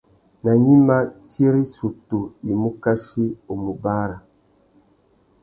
[0.43, 0.97] Nà gnïma,
[1.29, 2.19] tsi râ issutu
[2.49, 4.17] i mù kachi u mù bàrrâ.